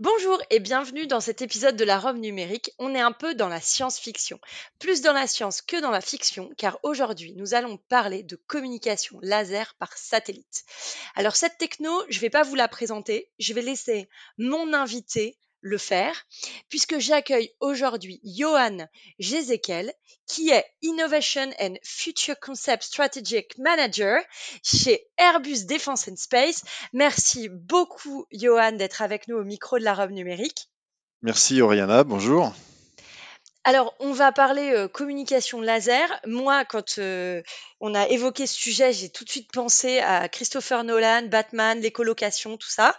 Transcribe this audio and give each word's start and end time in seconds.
Bonjour 0.00 0.40
et 0.48 0.60
bienvenue 0.60 1.06
dans 1.06 1.20
cet 1.20 1.42
épisode 1.42 1.76
de 1.76 1.84
la 1.84 1.98
Rome 1.98 2.20
numérique. 2.20 2.72
On 2.78 2.94
est 2.94 3.00
un 3.00 3.12
peu 3.12 3.34
dans 3.34 3.48
la 3.50 3.60
science-fiction, 3.60 4.40
plus 4.78 5.02
dans 5.02 5.12
la 5.12 5.26
science 5.26 5.60
que 5.60 5.78
dans 5.78 5.90
la 5.90 6.00
fiction, 6.00 6.48
car 6.56 6.78
aujourd'hui 6.84 7.34
nous 7.36 7.52
allons 7.52 7.76
parler 7.76 8.22
de 8.22 8.36
communication 8.36 9.18
laser 9.20 9.74
par 9.78 9.94
satellite. 9.98 10.64
Alors 11.16 11.36
cette 11.36 11.58
techno, 11.58 11.92
je 12.08 12.16
ne 12.16 12.20
vais 12.22 12.30
pas 12.30 12.44
vous 12.44 12.54
la 12.54 12.66
présenter, 12.66 13.30
je 13.38 13.52
vais 13.52 13.60
laisser 13.60 14.08
mon 14.38 14.72
invité 14.72 15.36
le 15.60 15.78
faire, 15.78 16.26
puisque 16.68 16.98
j'accueille 16.98 17.50
aujourd'hui 17.60 18.20
Johan 18.24 18.86
Jezekel, 19.18 19.92
qui 20.26 20.50
est 20.50 20.64
Innovation 20.82 21.50
and 21.60 21.74
Future 21.82 22.38
Concept 22.40 22.82
Strategic 22.82 23.58
Manager 23.58 24.20
chez 24.62 25.06
Airbus 25.18 25.64
Defence 25.66 26.08
and 26.08 26.16
Space. 26.16 26.62
Merci 26.92 27.48
beaucoup, 27.48 28.26
Johan, 28.32 28.72
d'être 28.72 29.02
avec 29.02 29.28
nous 29.28 29.36
au 29.36 29.44
micro 29.44 29.78
de 29.78 29.84
la 29.84 29.94
robe 29.94 30.12
numérique. 30.12 30.68
Merci, 31.22 31.60
Oriana. 31.60 32.04
Bonjour. 32.04 32.54
Alors, 33.64 33.94
on 34.00 34.12
va 34.12 34.32
parler 34.32 34.72
euh, 34.72 34.88
communication 34.88 35.60
laser. 35.60 36.08
Moi, 36.26 36.64
quand 36.64 36.96
euh, 36.98 37.42
on 37.80 37.94
a 37.94 38.08
évoqué 38.08 38.46
ce 38.46 38.54
sujet, 38.54 38.94
j'ai 38.94 39.10
tout 39.10 39.22
de 39.24 39.28
suite 39.28 39.52
pensé 39.52 39.98
à 39.98 40.30
Christopher 40.30 40.82
Nolan, 40.82 41.26
Batman, 41.26 41.78
les 41.78 41.90
colocations, 41.90 42.56
tout 42.56 42.70
ça. 42.70 42.96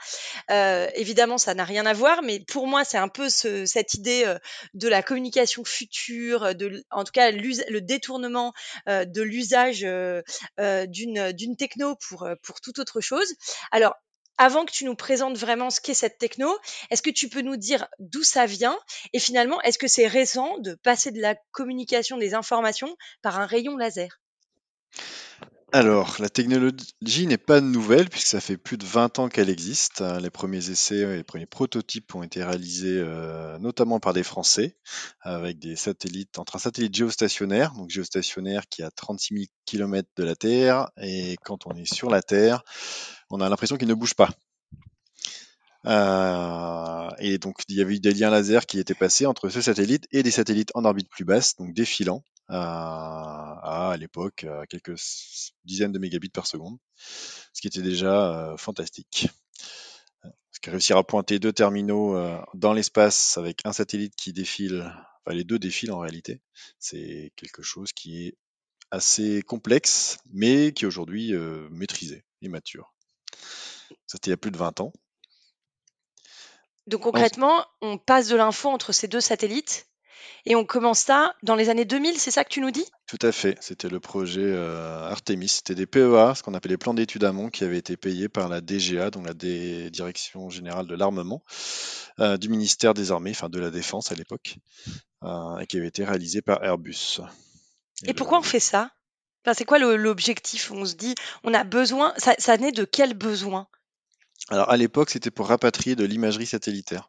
Euh, 0.52 0.88
évidemment, 0.94 1.40
ça 1.40 1.56
n'a 1.56 1.64
rien 1.66 1.88
à 1.88 1.94
voir, 1.94 2.22
mais 2.22 2.40
pour 2.42 2.68
moi, 2.68 2.84
c'est 2.84 3.00
un 3.00 3.08
peu 3.08 3.28
cette 3.28 3.96
idée 3.96 4.32
de 4.76 4.88
la 4.88 5.02
communication 5.02 5.64
future, 5.64 6.54
de, 6.54 6.84
en 6.92 7.04
tout 7.06 7.12
cas 7.12 7.32
le 7.32 7.80
détournement 7.80 8.54
de 8.88 9.22
l'usage 9.22 9.82
d'une 10.60 11.32
d'une 11.32 11.56
techno 11.56 11.96
pour 12.08 12.30
pour 12.44 12.62
toute 12.62 12.78
autre 12.78 13.02
chose. 13.02 13.34
Alors, 13.72 13.96
avant 14.42 14.66
que 14.66 14.72
tu 14.72 14.86
nous 14.86 14.96
présentes 14.96 15.38
vraiment 15.38 15.70
ce 15.70 15.80
qu'est 15.80 15.94
cette 15.94 16.18
techno, 16.18 16.52
est-ce 16.90 17.04
que 17.04 17.12
tu 17.12 17.30
peux 17.30 17.42
nous 17.42 17.58
dire 17.58 17.88
d'où 18.00 18.24
ça 18.24 18.48
vient 18.48 18.76
et 19.14 19.20
finalement, 19.20 19.62
est-ce 19.62 19.78
que 19.78 19.88
c'est 19.88 20.08
récent 20.08 20.58
de 20.58 20.74
passer 20.74 21.12
de 21.12 21.22
la 21.22 21.36
communication 21.52 22.18
des 22.18 22.34
informations 22.34 22.98
par 23.22 23.40
un 23.40 23.46
rayon 23.46 23.78
laser? 23.78 24.20
Alors, 25.74 26.18
la 26.20 26.28
technologie 26.28 27.28
n'est 27.28 27.38
pas 27.38 27.62
nouvelle 27.62 28.10
puisque 28.10 28.28
ça 28.28 28.42
fait 28.42 28.58
plus 28.58 28.78
de 28.78 28.86
20 28.86 29.20
ans 29.20 29.30
qu'elle 29.30 29.50
existe. 29.50 30.04
Les 30.22 30.30
premiers 30.30 30.70
essais 30.70 30.98
et 30.98 31.16
les 31.16 31.24
premiers 31.24 31.46
prototypes 31.46 32.14
ont 32.14 32.24
été 32.24 32.44
réalisés 32.44 32.98
euh, 33.00 33.58
notamment 33.58 34.02
par 34.02 34.12
des 34.12 34.24
Français 34.24 34.76
avec 35.22 35.60
des 35.60 35.78
satellites, 35.78 36.40
entre 36.40 36.58
un 36.58 36.60
satellite 36.60 36.94
géostationnaire, 36.94 37.74
donc 37.74 37.90
géostationnaire 37.90 38.68
qui 38.68 38.82
est 38.82 38.86
à 38.86 38.92
36 38.92 39.34
000 39.34 39.46
km 39.66 40.10
de 40.18 40.24
la 40.26 40.36
Terre 40.36 40.90
et 41.02 41.38
quand 41.46 41.66
on 41.66 41.76
est 41.78 41.92
sur 41.92 42.10
la 42.10 42.22
Terre, 42.22 42.64
on 43.30 43.40
a 43.40 43.48
l'impression 43.48 43.78
qu'il 43.78 43.88
ne 43.88 43.94
bouge 43.94 44.16
pas. 44.16 44.30
Euh, 45.86 47.10
et 47.20 47.38
donc 47.38 47.56
il 47.70 47.78
y 47.78 47.82
avait 47.82 47.96
eu 47.96 48.00
des 48.00 48.14
liens 48.14 48.30
laser 48.30 48.66
qui 48.66 48.78
étaient 48.78 48.94
passés 48.94 49.26
entre 49.26 49.48
ce 49.48 49.62
satellite 49.62 50.06
et 50.12 50.22
des 50.22 50.32
satellites 50.32 50.72
en 50.76 50.84
orbite 50.84 51.10
plus 51.10 51.24
basse, 51.24 51.56
donc 51.56 51.74
défilant 51.74 52.24
à, 52.52 53.92
à 53.92 53.98
l'époque 53.98 54.44
à 54.44 54.66
quelques 54.68 55.00
dizaines 55.66 55.92
de 55.92 56.00
mégabits 56.00 56.30
par 56.30 56.48
seconde, 56.48 56.78
ce 57.54 57.62
qui 57.62 57.68
était 57.68 57.82
déjà 57.82 58.52
euh, 58.52 58.58
fantastique. 58.58 59.30
Parce 60.22 60.60
que 60.62 60.72
réussir 60.72 60.98
à 60.98 61.04
pointer 61.04 61.40
deux 61.40 61.54
terminaux 61.54 62.16
dans 62.54 62.74
l'espace 62.74 63.38
avec 63.38 63.66
un 63.66 63.74
satellite 63.74 64.16
qui 64.16 64.34
défile, 64.34 64.82
enfin 65.26 65.36
les 65.36 65.46
deux 65.46 65.58
défilent 65.58 65.94
en 65.94 66.00
réalité, 66.00 66.42
c'est 66.78 67.32
quelque 67.38 67.64
chose 67.64 67.94
qui 67.94 68.28
est 68.28 68.38
assez 68.92 69.42
complexe, 69.42 70.18
mais 70.32 70.74
qui 70.74 70.84
est 70.84 70.88
aujourd'hui 70.88 71.34
maîtrisé 71.72 72.26
et 72.42 72.50
mature. 72.50 72.94
C'était 74.06 74.30
il 74.30 74.32
y 74.32 74.34
a 74.34 74.38
plus 74.38 74.52
de 74.52 74.58
20 74.58 74.82
ans. 74.82 74.94
Donc 76.88 77.02
concrètement, 77.02 77.66
on 77.82 77.98
passe 77.98 78.28
de 78.28 78.36
l'info 78.36 78.70
entre 78.70 78.92
ces 78.92 79.08
deux 79.08 79.22
satellites 79.22 79.88
et 80.46 80.56
on 80.56 80.66
commence 80.66 81.00
ça 81.00 81.36
dans 81.44 81.56
les 81.56 81.70
années 81.70 81.86
2000, 81.86 82.18
c'est 82.18 82.32
ça 82.32 82.44
que 82.44 82.50
tu 82.50 82.62
nous 82.62 82.72
dis? 82.72 82.86
Tout 83.08 83.20
à 83.22 83.32
fait, 83.32 83.58
c'était 83.62 83.90
le 83.90 84.00
projet 84.00 84.42
euh, 84.44 85.10
Artemis. 85.10 85.50
C'était 85.50 85.76
des 85.76 85.86
PEA, 85.86 86.34
ce 86.36 86.44
qu'on 86.44 86.54
appelait 86.54 86.72
les 86.72 86.78
plans 86.78 86.94
d'études 86.94 87.24
amont, 87.24 87.50
qui 87.50 87.64
avaient 87.64 87.78
été 87.78 87.98
payés 87.98 88.30
par 88.30 88.50
la 88.50 88.62
DGA, 88.62 89.12
donc 89.12 89.26
la 89.26 89.34
Direction 89.34 90.50
Générale 90.50 90.88
de 90.88 90.96
l'Armement, 90.96 91.44
euh, 92.20 92.38
du 92.38 92.50
ministère 92.50 92.94
des 92.94 93.12
Armées, 93.12 93.32
enfin 93.32 93.50
de 93.50 93.60
la 93.60 93.70
Défense 93.70 94.12
à 94.12 94.16
l'époque, 94.16 94.58
euh, 95.24 95.58
et 95.60 95.68
qui 95.68 95.78
avaient 95.78 95.88
été 95.88 96.04
réalisés 96.04 96.42
par 96.42 96.64
Airbus. 96.64 97.22
Et, 98.06 98.14
pourquoi 98.14 98.40
on 98.40 98.44
fait 98.44 98.60
ça? 98.60 98.92
C'est 99.54 99.66
quoi 99.66 99.80
l'objectif? 99.80 100.72
On 100.72 100.86
se 100.86 100.96
dit, 100.96 101.16
on 101.44 101.54
a 101.54 101.64
besoin, 101.64 102.14
ça, 102.18 102.36
ça 102.38 102.58
naît 102.58 102.72
de 102.72 102.86
quel 102.86 103.14
besoin? 103.16 103.68
Alors 104.50 104.70
à 104.70 104.78
l'époque, 104.78 105.10
c'était 105.10 105.32
pour 105.32 105.48
rapatrier 105.48 105.96
de 105.96 106.04
l'imagerie 106.04 106.46
satellitaire. 106.46 107.08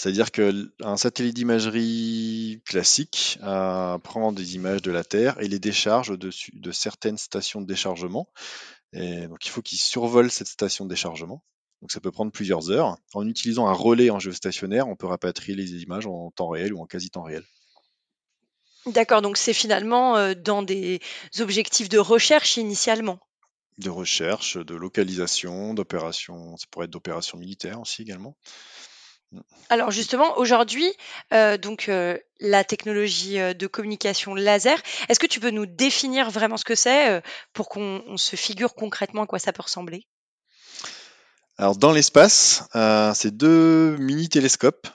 C'est-à-dire 0.00 0.30
qu'un 0.30 0.96
satellite 0.96 1.36
d'imagerie 1.36 2.62
classique 2.64 3.38
euh, 3.42 3.98
prend 3.98 4.32
des 4.32 4.54
images 4.54 4.80
de 4.80 4.90
la 4.90 5.04
Terre 5.04 5.38
et 5.42 5.46
les 5.46 5.58
décharge 5.58 6.08
au-dessus 6.08 6.52
de 6.54 6.72
certaines 6.72 7.18
stations 7.18 7.60
de 7.60 7.66
déchargement. 7.66 8.26
Et 8.94 9.26
donc 9.26 9.44
il 9.44 9.50
faut 9.50 9.60
qu'il 9.60 9.76
survole 9.76 10.30
cette 10.30 10.46
station 10.46 10.86
de 10.86 10.88
déchargement. 10.88 11.44
Donc 11.82 11.92
ça 11.92 12.00
peut 12.00 12.10
prendre 12.10 12.32
plusieurs 12.32 12.70
heures. 12.70 12.96
En 13.12 13.28
utilisant 13.28 13.66
un 13.66 13.74
relais 13.74 14.08
en 14.08 14.18
géostationnaire, 14.18 14.88
on 14.88 14.96
peut 14.96 15.06
rapatrier 15.06 15.54
les 15.54 15.82
images 15.82 16.06
en 16.06 16.30
temps 16.30 16.48
réel 16.48 16.72
ou 16.72 16.80
en 16.80 16.86
quasi 16.86 17.10
temps 17.10 17.24
réel. 17.24 17.44
D'accord, 18.86 19.20
donc 19.20 19.36
c'est 19.36 19.52
finalement 19.52 20.16
euh, 20.16 20.32
dans 20.32 20.62
des 20.62 21.00
objectifs 21.40 21.90
de 21.90 21.98
recherche 21.98 22.56
initialement 22.56 23.18
de 23.76 23.88
recherche, 23.88 24.58
de 24.58 24.74
localisation, 24.74 25.72
d'opération, 25.72 26.54
ça 26.58 26.66
pourrait 26.70 26.84
être 26.84 26.90
d'opérations 26.90 27.38
militaires 27.38 27.80
aussi 27.80 28.02
également. 28.02 28.36
Alors 29.68 29.92
justement, 29.92 30.36
aujourd'hui, 30.38 30.92
euh, 31.32 31.56
donc 31.56 31.88
euh, 31.88 32.18
la 32.40 32.64
technologie 32.64 33.38
euh, 33.38 33.54
de 33.54 33.66
communication 33.68 34.34
laser, 34.34 34.80
est-ce 35.08 35.20
que 35.20 35.28
tu 35.28 35.38
peux 35.38 35.50
nous 35.50 35.66
définir 35.66 36.30
vraiment 36.30 36.56
ce 36.56 36.64
que 36.64 36.74
c'est 36.74 37.22
pour 37.52 37.68
qu'on 37.68 38.16
se 38.16 38.36
figure 38.36 38.74
concrètement 38.74 39.22
à 39.22 39.26
quoi 39.26 39.38
ça 39.38 39.52
peut 39.52 39.62
ressembler? 39.62 40.06
Alors 41.56 41.76
dans 41.76 41.92
l'espace, 41.92 42.68
c'est 43.14 43.36
deux 43.36 43.96
mini-télescopes. 43.98 44.88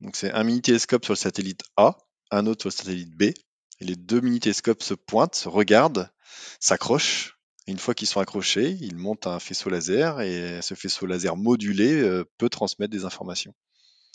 Donc 0.00 0.16
c'est 0.16 0.32
un 0.32 0.42
mini-télescope 0.42 1.04
sur 1.04 1.12
le 1.12 1.18
satellite 1.18 1.62
A, 1.76 1.98
un 2.30 2.46
autre 2.46 2.62
sur 2.62 2.68
le 2.70 2.84
satellite 2.84 3.16
B. 3.16 3.22
Et 3.22 3.84
les 3.84 3.96
deux 3.96 4.20
mini-télescopes 4.20 4.82
se 4.82 4.94
pointent, 4.94 5.34
se 5.34 5.48
regardent, 5.48 6.10
s'accrochent 6.58 7.39
une 7.70 7.78
fois 7.78 7.94
qu'ils 7.94 8.08
sont 8.08 8.20
accrochés, 8.20 8.76
ils 8.80 8.96
montent 8.96 9.26
un 9.26 9.38
faisceau 9.38 9.70
laser 9.70 10.20
et 10.20 10.60
ce 10.62 10.74
faisceau 10.74 11.06
laser 11.06 11.36
modulé 11.36 12.00
euh, 12.00 12.24
peut 12.38 12.48
transmettre 12.48 12.90
des 12.90 13.04
informations. 13.04 13.54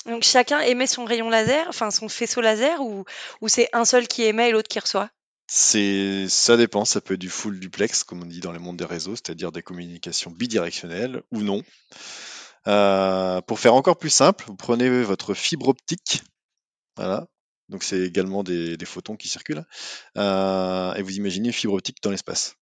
Donc 0.05 0.23
chacun 0.23 0.59
émet 0.59 0.87
son 0.87 1.05
rayon 1.05 1.29
laser, 1.29 1.65
enfin 1.67 1.89
son 1.89 2.09
faisceau 2.09 2.41
laser, 2.41 2.81
ou, 2.81 3.05
ou 3.41 3.47
c'est 3.47 3.69
un 3.73 3.85
seul 3.85 4.07
qui 4.07 4.23
émet 4.23 4.49
et 4.49 4.51
l'autre 4.51 4.67
qui 4.67 4.79
reçoit? 4.79 5.09
C'est, 5.47 6.27
ça 6.27 6.57
dépend, 6.57 6.85
ça 6.85 7.01
peut 7.01 7.15
être 7.15 7.19
du 7.19 7.29
full 7.29 7.59
duplex, 7.59 8.03
comme 8.03 8.23
on 8.23 8.25
dit 8.25 8.39
dans 8.39 8.51
le 8.51 8.59
monde 8.59 8.77
des 8.77 8.85
réseaux, 8.85 9.15
c'est-à-dire 9.15 9.51
des 9.51 9.61
communications 9.61 10.31
bidirectionnelles 10.31 11.21
ou 11.31 11.41
non. 11.41 11.61
Euh, 12.67 13.41
pour 13.41 13.59
faire 13.59 13.75
encore 13.75 13.97
plus 13.97 14.09
simple, 14.09 14.45
vous 14.47 14.55
prenez 14.55 15.03
votre 15.03 15.33
fibre 15.35 15.67
optique, 15.67 16.23
voilà, 16.95 17.27
donc 17.69 17.83
c'est 17.83 17.99
également 17.99 18.43
des, 18.43 18.77
photons 18.85 19.15
qui 19.15 19.27
circulent, 19.27 19.65
euh, 20.17 20.93
et 20.95 21.01
vous 21.03 21.15
imaginez 21.15 21.47
une 21.47 21.53
fibre 21.53 21.73
optique 21.73 22.01
dans 22.01 22.11
l'espace. 22.11 22.55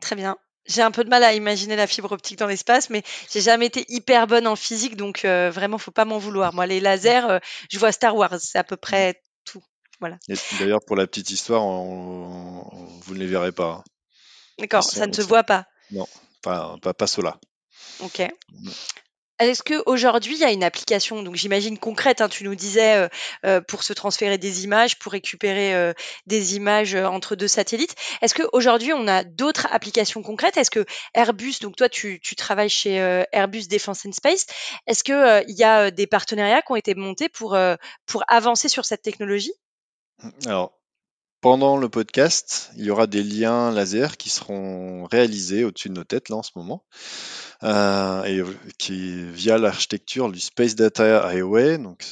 Très 0.00 0.16
bien. 0.16 0.36
J'ai 0.66 0.82
un 0.82 0.90
peu 0.90 1.02
de 1.02 1.08
mal 1.08 1.24
à 1.24 1.32
imaginer 1.32 1.76
la 1.76 1.86
fibre 1.86 2.12
optique 2.12 2.38
dans 2.38 2.46
l'espace, 2.46 2.90
mais 2.90 3.02
j'ai 3.32 3.40
jamais 3.40 3.66
été 3.66 3.86
hyper 3.88 4.26
bonne 4.26 4.46
en 4.46 4.54
physique, 4.54 4.96
donc 4.96 5.24
euh, 5.24 5.50
vraiment, 5.50 5.78
faut 5.78 5.90
pas 5.90 6.04
m'en 6.04 6.18
vouloir. 6.18 6.52
Moi, 6.52 6.66
les 6.66 6.80
lasers, 6.80 7.30
euh, 7.30 7.38
je 7.70 7.78
vois 7.78 7.90
Star 7.90 8.14
Wars, 8.14 8.38
c'est 8.38 8.58
à 8.58 8.64
peu 8.64 8.76
près 8.76 9.22
tout. 9.44 9.62
Voilà. 9.98 10.18
D'ailleurs, 10.58 10.80
pour 10.86 10.96
la 10.96 11.06
petite 11.06 11.30
histoire, 11.30 11.62
vous 11.62 13.14
ne 13.14 13.18
les 13.18 13.26
verrez 13.26 13.52
pas. 13.52 13.82
D'accord, 14.58 14.82
ça 14.82 15.06
ne 15.06 15.12
se 15.12 15.22
voit 15.22 15.44
pas. 15.44 15.66
Non, 15.90 16.06
pas, 16.42 16.76
pas, 16.82 16.92
pas 16.92 17.06
cela. 17.06 17.38
Ok. 18.00 18.22
Est-ce 19.38 19.62
qu'aujourd'hui, 19.62 20.34
il 20.34 20.40
y 20.40 20.44
a 20.44 20.50
une 20.50 20.64
application, 20.64 21.22
donc 21.22 21.36
j'imagine 21.36 21.78
concrète, 21.78 22.20
hein, 22.20 22.28
tu 22.28 22.44
nous 22.44 22.54
disais, 22.56 22.96
euh, 22.96 23.08
euh, 23.46 23.60
pour 23.60 23.84
se 23.84 23.92
transférer 23.92 24.36
des 24.36 24.64
images, 24.64 24.98
pour 24.98 25.12
récupérer 25.12 25.74
euh, 25.74 25.92
des 26.26 26.56
images 26.56 26.94
entre 26.94 27.36
deux 27.36 27.46
satellites. 27.46 27.94
Est-ce 28.20 28.34
qu'aujourd'hui, 28.34 28.92
on 28.92 29.06
a 29.06 29.22
d'autres 29.24 29.68
applications 29.70 30.22
concrètes? 30.22 30.56
Est-ce 30.56 30.70
que 30.70 30.84
Airbus, 31.14 31.60
donc 31.60 31.76
toi, 31.76 31.88
tu, 31.88 32.20
tu 32.20 32.34
travailles 32.34 32.68
chez 32.68 32.96
Airbus 33.32 33.68
Defence 33.68 34.06
and 34.06 34.12
Space, 34.12 34.46
est-ce 34.86 35.04
qu'il 35.04 35.56
y 35.56 35.64
a 35.64 35.90
des 35.90 36.06
partenariats 36.06 36.62
qui 36.62 36.72
ont 36.72 36.76
été 36.76 36.94
montés 36.94 37.28
pour, 37.28 37.56
pour 38.06 38.24
avancer 38.28 38.68
sur 38.68 38.84
cette 38.84 39.02
technologie? 39.02 39.52
Alors, 40.46 40.77
pendant 41.40 41.76
le 41.76 41.88
podcast, 41.88 42.70
il 42.76 42.84
y 42.84 42.90
aura 42.90 43.06
des 43.06 43.22
liens 43.22 43.70
laser 43.70 44.16
qui 44.16 44.28
seront 44.28 45.04
réalisés 45.04 45.64
au-dessus 45.64 45.88
de 45.88 45.94
nos 45.94 46.04
têtes 46.04 46.28
là 46.28 46.36
en 46.36 46.42
ce 46.42 46.50
moment, 46.56 46.84
euh, 47.62 48.24
et 48.24 48.42
qui 48.78 49.24
via 49.30 49.58
l'architecture 49.58 50.30
du 50.30 50.40
Space 50.40 50.74
Data 50.74 51.26
Highway. 51.26 51.78
Donc 51.78 52.04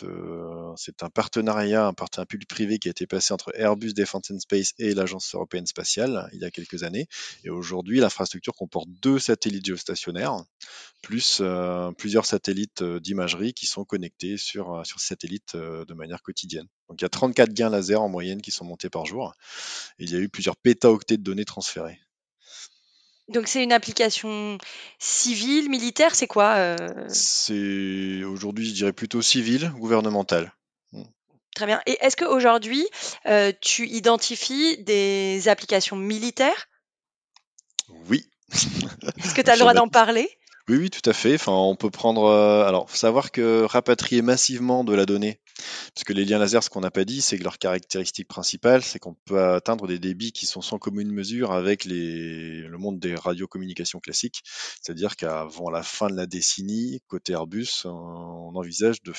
c'est 0.76 1.02
un 1.02 1.11
partenariat, 1.11 1.87
un 1.87 1.94
partenariat 1.94 2.26
public-privé 2.26 2.78
qui 2.78 2.88
a 2.88 2.90
été 2.90 3.06
passé 3.06 3.32
entre 3.32 3.52
Airbus 3.55 3.93
Defence 3.93 4.31
and 4.31 4.40
Space 4.40 4.75
et 4.78 4.94
l'Agence 4.94 5.34
européenne 5.34 5.67
spatiale 5.67 6.28
il 6.32 6.40
y 6.40 6.44
a 6.44 6.50
quelques 6.50 6.82
années. 6.82 7.06
Et 7.44 7.50
aujourd'hui, 7.50 8.00
l'infrastructure 8.00 8.55
comporte 8.55 8.88
deux 9.02 9.19
satellites 9.19 9.67
géostationnaires 9.67 10.44
plus 11.02 11.38
euh, 11.40 11.93
plusieurs 11.93 12.26
satellites 12.26 12.82
euh, 12.82 13.00
d'imagerie 13.00 13.55
qui 13.55 13.67
sont 13.67 13.84
connectés 13.84 14.37
sur, 14.37 14.75
euh, 14.75 14.84
sur 14.84 15.00
satellites 15.00 15.56
de 15.56 15.94
manière 15.94 16.23
quotidienne. 16.23 16.67
Donc 16.88 17.00
il 17.00 17.04
y 17.04 17.06
a 17.06 17.08
34 17.08 17.52
gains 17.52 17.70
laser 17.70 18.00
en 18.00 18.08
moyenne 18.08 18.40
qui 18.40 18.50
sont 18.50 18.64
montés 18.64 18.90
par 18.90 19.06
jour. 19.06 19.34
Et 19.98 20.04
il 20.04 20.12
y 20.12 20.16
a 20.16 20.18
eu 20.18 20.28
plusieurs 20.28 20.56
pétaoctets 20.56 21.16
de 21.16 21.22
données 21.22 21.44
transférées. 21.44 22.00
Donc 23.28 23.48
c'est 23.48 23.62
une 23.62 23.72
application 23.72 24.56
civile, 25.00 25.68
militaire, 25.68 26.14
c'est 26.14 26.28
quoi 26.28 26.76
C'est 27.08 28.22
aujourd'hui, 28.22 28.68
je 28.68 28.74
dirais 28.74 28.92
plutôt 28.92 29.20
civile, 29.20 29.72
gouvernementale. 29.76 30.54
Hmm. 30.92 31.02
Très 31.56 31.66
bien. 31.66 31.82
Et 31.86 31.98
est-ce 32.02 32.16
qu'aujourd'hui, 32.16 32.86
tu 33.60 33.88
identifies 33.88 34.78
des 34.84 35.48
applications 35.48 35.96
militaires? 35.96 36.68
Oui. 38.08 38.28
Est-ce 38.52 39.34
que 39.34 39.42
tu 39.42 39.50
as 39.50 39.54
le 39.54 39.60
droit 39.60 39.74
d'en 39.74 39.88
parler? 39.88 40.30
Oui, 40.68 40.78
oui, 40.78 40.90
tout 40.90 41.08
à 41.08 41.12
fait. 41.12 41.34
Enfin, 41.34 41.52
on 41.52 41.76
peut 41.76 41.90
prendre. 41.90 42.24
Euh, 42.24 42.66
alors, 42.66 42.90
faut 42.90 42.96
savoir 42.96 43.30
que 43.30 43.62
rapatrier 43.62 44.20
massivement 44.20 44.82
de 44.82 44.94
la 44.94 45.06
donnée, 45.06 45.40
parce 45.94 46.02
que 46.04 46.12
les 46.12 46.24
liens 46.24 46.38
laser, 46.38 46.62
ce 46.62 46.70
qu'on 46.70 46.80
n'a 46.80 46.90
pas 46.90 47.04
dit, 47.04 47.22
c'est 47.22 47.38
que 47.38 47.44
leur 47.44 47.58
caractéristique 47.58 48.26
principale, 48.26 48.82
c'est 48.82 48.98
qu'on 48.98 49.14
peut 49.14 49.40
atteindre 49.40 49.86
des 49.86 50.00
débits 50.00 50.32
qui 50.32 50.44
sont 50.46 50.62
sans 50.62 50.78
commune 50.78 51.12
mesure 51.12 51.52
avec 51.52 51.84
le 51.84 52.76
monde 52.78 52.98
des 52.98 53.14
radiocommunications 53.14 54.00
classiques. 54.00 54.42
C'est-à-dire 54.82 55.14
qu'avant 55.14 55.70
la 55.70 55.84
fin 55.84 56.08
de 56.08 56.16
la 56.16 56.26
décennie, 56.26 57.00
côté 57.06 57.32
Airbus, 57.34 57.82
on 57.84 58.56
envisage 58.56 59.02
de, 59.02 59.12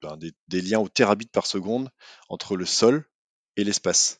ben, 0.00 0.16
des, 0.16 0.32
des 0.48 0.62
liens 0.62 0.80
au 0.80 0.88
terabits 0.88 1.26
par 1.26 1.46
seconde 1.46 1.90
entre 2.30 2.56
le 2.56 2.64
sol 2.64 3.04
et 3.56 3.64
l'espace. 3.64 4.18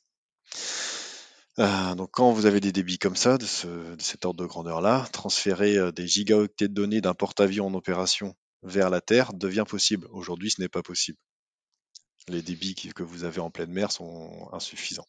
Euh, 1.59 1.95
donc 1.95 2.11
quand 2.13 2.33
vous 2.33 2.47
avez 2.47 2.61
des 2.61 2.73
débits 2.73 2.99
comme 2.99 3.17
ça, 3.17 3.37
de, 3.37 3.45
cet 3.99 4.25
ordre 4.25 4.43
de 4.43 4.47
grandeur-là, 4.47 5.07
transférer 5.13 5.77
euh, 5.77 5.93
des 5.93 6.07
gigaoctets 6.07 6.69
de 6.69 6.75
données 6.75 7.01
d'un 7.03 7.15
porte-avions 7.15 7.67
en 7.67 7.75
opération 7.75 8.35
vers 8.63 8.89
la 8.89 9.01
Terre 9.01 9.35
devient 9.35 9.65
possible. 9.69 10.07
Aujourd'hui, 10.13 10.51
ce 10.51 10.61
n'est 10.61 10.69
pas 10.69 10.83
possible. 10.83 11.19
Les 12.29 12.41
débits 12.41 12.75
que 12.95 13.03
vous 13.03 13.25
avez 13.25 13.41
en 13.41 13.51
pleine 13.51 13.73
mer 13.73 13.93
sont 13.93 14.49
insuffisants. 14.53 15.07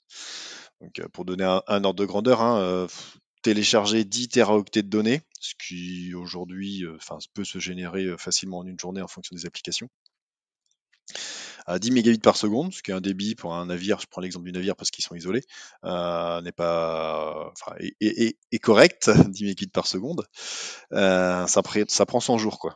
Donc, 0.82 1.00
euh, 1.00 1.08
pour 1.14 1.24
donner 1.24 1.46
un, 1.46 1.84
ordre 1.84 2.00
de 2.00 2.06
grandeur, 2.06 2.42
hein, 2.42 2.88
télécharger 3.44 4.04
10 4.04 4.30
teraoctets 4.30 4.84
de 4.84 4.90
données, 4.90 5.22
ce 5.40 5.54
qui 5.56 6.14
aujourd'hui 6.16 6.84
peut 7.34 7.46
se 7.46 7.60
générer 7.60 8.18
facilement 8.18 8.60
en 8.60 8.66
une 8.66 8.80
journée 8.80 9.02
en 9.02 9.08
fonction 9.08 9.36
des 9.36 9.46
applications 9.46 9.90
à 11.66 11.80
10 11.80 11.92
mégabits 11.92 12.20
par 12.20 12.38
seconde, 12.38 12.74
ce 12.74 12.82
qui 12.82 12.92
est 12.92 12.94
un 12.94 13.02
débit 13.02 13.36
pour 13.36 13.54
un 13.54 13.68
navire, 13.68 14.00
je 14.00 14.08
prends 14.08 14.22
l'exemple 14.22 14.46
du 14.46 14.52
navire 14.52 14.76
parce 14.76 14.92
qu'ils 14.92 15.04
sont 15.04 15.16
isolés, 15.16 15.44
euh, 15.84 16.42
n'est 16.42 16.52
pas, 16.52 17.52
enfin, 17.52 17.76
est, 17.80 18.60
correct, 18.60 19.10
10 19.30 19.44
mégabits 19.44 19.68
par 19.68 19.88
seconde, 19.88 20.28
euh, 20.92 21.48
ça, 21.48 21.62
ça, 21.88 22.06
prend 22.06 22.20
100 22.20 22.38
jours, 22.38 22.60
quoi. 22.60 22.76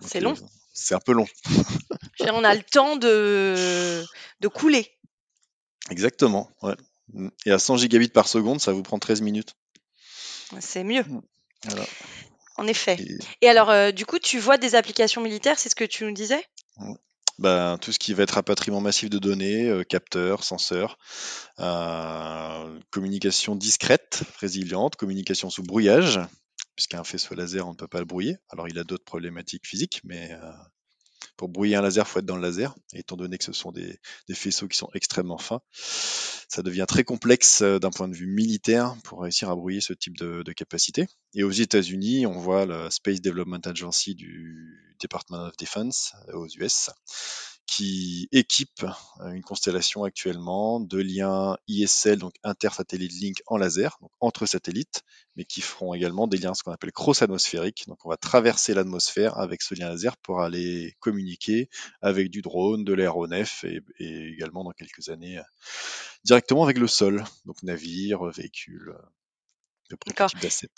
C'est 0.00 0.20
long. 0.20 0.34
C'est 0.72 0.94
un 0.94 1.00
peu 1.00 1.12
long. 1.12 1.26
on 2.20 2.44
a 2.44 2.54
le 2.54 2.62
temps 2.62 2.96
de, 2.96 4.04
de 4.40 4.48
couler. 4.48 4.92
Exactement, 5.90 6.50
ouais. 6.62 6.74
Et 7.46 7.50
à 7.50 7.58
100 7.58 7.78
gigabits 7.78 8.08
par 8.08 8.28
seconde, 8.28 8.60
ça 8.60 8.72
vous 8.72 8.82
prend 8.82 8.98
13 8.98 9.22
minutes. 9.22 9.54
C'est 10.60 10.84
mieux. 10.84 11.04
En 12.56 12.66
effet. 12.66 12.98
Et, 13.42 13.48
alors, 13.48 13.70
euh, 13.70 13.90
du 13.92 14.06
coup, 14.06 14.18
tu 14.18 14.38
vois 14.38 14.58
des 14.58 14.74
applications 14.74 15.20
militaires, 15.20 15.58
c'est 15.58 15.68
ce 15.68 15.74
que 15.74 15.84
tu 15.84 16.04
nous 16.04 16.12
disais? 16.12 16.44
Ben, 17.38 17.78
tout 17.78 17.92
ce 17.92 17.98
qui 17.98 18.14
va 18.14 18.22
être 18.22 18.32
rapatriement 18.32 18.80
massif 18.80 19.10
de 19.10 19.18
données, 19.18 19.68
euh, 19.68 19.84
capteurs, 19.84 20.44
senseurs, 20.44 20.98
euh, 21.58 22.80
communication 22.90 23.56
discrète, 23.56 24.22
résiliente, 24.38 24.96
communication 24.96 25.50
sous 25.50 25.62
brouillage, 25.62 26.20
puisqu'un 26.76 27.04
faisceau 27.04 27.34
laser, 27.34 27.66
on 27.66 27.72
ne 27.72 27.76
peut 27.76 27.88
pas 27.88 27.98
le 27.98 28.04
brouiller. 28.04 28.38
Alors 28.50 28.68
il 28.68 28.78
a 28.78 28.84
d'autres 28.84 29.04
problématiques 29.04 29.66
physiques, 29.66 30.00
mais 30.04 30.32
euh, 30.32 30.52
pour 31.36 31.48
brouiller 31.48 31.76
un 31.76 31.82
laser, 31.82 32.06
il 32.06 32.10
faut 32.10 32.18
être 32.18 32.26
dans 32.26 32.36
le 32.36 32.42
laser. 32.42 32.74
Étant 32.94 33.16
donné 33.16 33.38
que 33.38 33.44
ce 33.44 33.52
sont 33.52 33.72
des, 33.72 33.98
faisceaux 34.32 34.68
qui 34.68 34.76
sont 34.76 34.88
extrêmement 34.94 35.38
fins, 35.38 35.60
ça 36.48 36.62
devient 36.62 36.86
très 36.88 37.04
complexe 37.04 37.62
euh, 37.62 37.78
d'un 37.78 37.90
point 37.90 38.08
de 38.08 38.14
vue 38.14 38.26
militaire 38.26 38.96
pour 39.04 39.22
réussir 39.22 39.50
à 39.50 39.54
brouiller 39.54 39.80
ce 39.80 39.92
type 39.92 40.16
de, 40.16 40.42
de 40.42 40.52
capacité. 40.52 41.06
Et 41.34 41.42
aux 41.42 41.50
États-Unis, 41.50 42.26
on 42.26 42.38
voit 42.38 42.66
la 42.66 42.90
Space 42.90 43.20
Development 43.20 43.60
Agency 43.64 44.14
du 44.14 44.96
Department 45.00 45.48
of 45.48 45.56
Defense 45.58 46.14
euh, 46.28 46.38
aux 46.38 46.46
US 46.46 46.90
qui 47.66 48.28
équipe 48.32 48.84
euh, 49.20 49.32
une 49.32 49.42
constellation 49.42 50.04
actuellement 50.04 50.80
de 50.80 50.98
liens 50.98 51.56
ISL, 51.66 52.18
donc 52.18 52.34
intersatellite 52.44 53.12
link 53.20 53.42
en 53.46 53.56
laser, 53.56 53.98
donc 54.00 54.10
entre 54.20 54.46
satellites, 54.46 55.02
mais 55.34 55.44
qui 55.44 55.60
feront 55.60 55.92
également 55.92 56.26
des 56.26 56.38
liens 56.38 56.54
ce 56.54 56.62
qu'on 56.62 56.72
appelle 56.72 56.92
cross-atmosphériques. 56.92 57.84
Donc 57.88 58.06
on 58.06 58.08
va 58.08 58.16
traverser 58.16 58.72
l'atmosphère 58.72 59.38
avec 59.38 59.62
ce 59.62 59.74
lien 59.74 59.88
laser 59.88 60.16
pour 60.18 60.40
aller 60.40 60.96
communiquer 61.00 61.68
avec 62.02 62.30
du 62.30 62.40
drone, 62.40 62.84
de 62.84 62.92
l'aéronef 62.92 63.64
et, 63.64 63.80
et, 63.98 64.28
également 64.28 64.64
dans 64.64 64.72
quelques 64.72 65.08
années 65.08 65.38
euh, 65.38 65.42
directement 66.24 66.64
avec 66.64 66.78
le 66.78 66.86
sol, 66.86 67.24
donc 67.44 67.62
navire, 67.62 68.24
véhicule, 68.26 68.96
de 69.90 69.96
type 69.96 70.40
d'assets. 70.40 70.68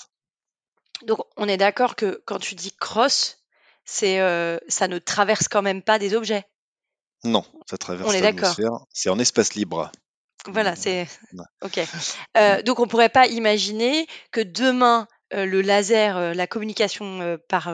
Donc 1.02 1.20
on 1.36 1.48
est 1.48 1.56
d'accord 1.56 1.96
que 1.96 2.22
quand 2.24 2.38
tu 2.38 2.54
dis 2.54 2.72
cross, 2.72 3.38
c'est 3.84 4.20
euh, 4.20 4.58
ça 4.68 4.88
ne 4.88 4.98
traverse 4.98 5.48
quand 5.48 5.62
même 5.62 5.82
pas 5.82 5.98
des 5.98 6.14
objets. 6.14 6.44
Non, 7.24 7.44
ça 7.68 7.78
traverse 7.78 8.14
l'atmosphère. 8.14 8.70
C'est 8.92 9.10
en 9.10 9.18
espace 9.18 9.54
libre. 9.54 9.90
Voilà, 10.46 10.76
c'est 10.76 11.06
OK. 11.62 11.80
Euh, 12.36 12.62
donc 12.62 12.78
on 12.78 12.86
pourrait 12.86 13.08
pas 13.08 13.26
imaginer 13.26 14.06
que 14.30 14.40
demain, 14.40 15.08
euh, 15.34 15.44
le 15.44 15.60
laser, 15.60 16.16
euh, 16.16 16.32
la 16.32 16.46
communication, 16.46 17.38
par, 17.48 17.70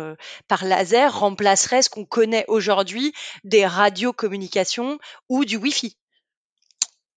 par 0.49 0.65
laser 0.65 1.19
remplacerait 1.19 1.83
ce 1.83 1.91
qu'on 1.91 2.05
connaît 2.07 2.45
aujourd'hui 2.49 3.13
des 3.45 3.67
radiocommunications 3.67 4.99
ou 5.29 5.45
du 5.45 5.57
Wi-Fi? 5.57 5.97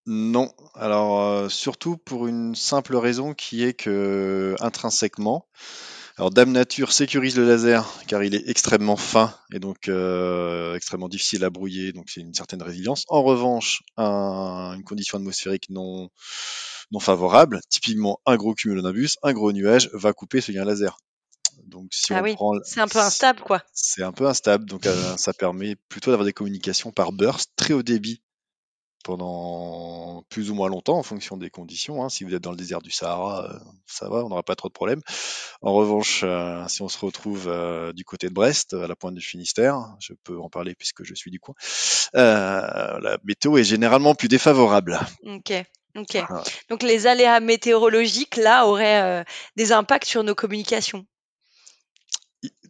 Non, 0.06 0.54
alors, 0.74 1.50
surtout 1.50 1.98
pour 1.98 2.28
une 2.28 2.54
simple 2.54 2.96
raison 2.96 3.34
qui 3.34 3.62
est 3.64 3.74
que, 3.74 4.54
intrinsèquement 4.60 5.46
alors 6.18 6.30
Dame 6.30 6.50
Nature 6.50 6.90
sécurise 6.90 7.36
le 7.36 7.46
laser 7.46 7.88
car 8.08 8.24
il 8.24 8.34
est 8.34 8.48
extrêmement 8.48 8.96
fin 8.96 9.32
et 9.52 9.60
donc 9.60 9.86
euh, 9.86 10.74
extrêmement 10.74 11.08
difficile 11.08 11.44
à 11.44 11.50
brouiller, 11.50 11.92
donc 11.92 12.10
c'est 12.10 12.20
une 12.20 12.34
certaine 12.34 12.60
résilience. 12.60 13.04
En 13.06 13.22
revanche, 13.22 13.82
une 13.96 14.82
condition 14.84 15.18
atmosphérique 15.18 15.70
non, 15.70 16.10
non 16.90 16.98
favorable, 16.98 17.60
typiquement 17.68 18.18
un 18.26 18.36
gros 18.36 18.54
cumulonimbus, 18.54 19.16
un 19.22 19.32
gros 19.32 19.52
nuage, 19.52 19.90
va 19.92 20.12
couper 20.12 20.40
ce 20.40 20.50
lien 20.50 20.64
laser. 20.64 20.98
Donc 21.68 21.88
si 21.92 22.12
ah 22.12 22.20
on 22.20 22.24
oui, 22.24 22.34
prend, 22.34 22.54
c'est 22.64 22.80
un 22.80 22.88
peu 22.88 22.98
instable 22.98 23.40
quoi. 23.40 23.62
C'est 23.72 24.02
un 24.02 24.12
peu 24.12 24.26
instable, 24.26 24.64
donc 24.64 24.86
euh, 24.86 25.16
ça 25.16 25.32
permet 25.32 25.76
plutôt 25.88 26.10
d'avoir 26.10 26.26
des 26.26 26.32
communications 26.32 26.90
par 26.90 27.12
burst 27.12 27.52
très 27.54 27.74
haut 27.74 27.84
débit 27.84 28.22
pendant 29.08 30.22
plus 30.28 30.50
ou 30.50 30.54
moins 30.54 30.68
longtemps 30.68 30.98
en 30.98 31.02
fonction 31.02 31.38
des 31.38 31.48
conditions. 31.48 32.04
Hein. 32.04 32.10
Si 32.10 32.24
vous 32.24 32.34
êtes 32.34 32.42
dans 32.42 32.50
le 32.50 32.58
désert 32.58 32.82
du 32.82 32.90
Sahara, 32.90 33.46
euh, 33.46 33.58
ça 33.86 34.06
va, 34.10 34.22
on 34.22 34.28
n'aura 34.28 34.42
pas 34.42 34.54
trop 34.54 34.68
de 34.68 34.74
problèmes. 34.74 35.00
En 35.62 35.72
revanche, 35.72 36.20
euh, 36.24 36.62
si 36.68 36.82
on 36.82 36.90
se 36.90 36.98
retrouve 36.98 37.48
euh, 37.48 37.94
du 37.94 38.04
côté 38.04 38.28
de 38.28 38.34
Brest, 38.34 38.74
à 38.74 38.86
la 38.86 38.94
pointe 38.96 39.14
du 39.14 39.22
Finistère, 39.22 39.96
je 39.98 40.12
peux 40.24 40.38
en 40.38 40.50
parler 40.50 40.74
puisque 40.74 41.04
je 41.04 41.14
suis 41.14 41.30
du 41.30 41.40
coin, 41.40 41.54
la 42.12 43.16
météo 43.24 43.56
est 43.56 43.64
généralement 43.64 44.14
plus 44.14 44.28
défavorable. 44.28 45.00
Ok. 45.22 45.54
Ok. 45.96 46.18
Donc 46.68 46.82
les 46.82 47.06
aléas 47.06 47.40
météorologiques, 47.40 48.36
là, 48.36 48.66
auraient 48.66 49.24
des 49.56 49.72
impacts 49.72 50.04
sur 50.04 50.22
nos 50.22 50.34
communications? 50.34 51.06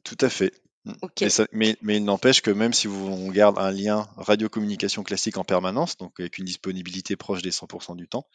Tout 0.04 0.18
à 0.20 0.28
fait. 0.28 0.52
Mm. 0.88 1.46
Mais, 1.52 1.76
il 1.96 2.04
n'empêche 2.04 2.40
que 2.40 2.50
même 2.50 2.72
si 2.72 2.86
vous, 2.86 3.06
on 3.06 3.30
garde 3.30 3.58
un 3.58 3.70
lien 3.70 4.08
radiocommunication 4.16 5.02
classique 5.02 5.36
en 5.36 5.44
permanence, 5.44 5.96
donc 5.96 6.18
avec 6.20 6.38
une 6.38 6.44
disponibilité 6.44 7.16
proche 7.16 7.42
des 7.42 7.50
100% 7.50 7.96
du 7.96 8.08
temps, 8.08 8.26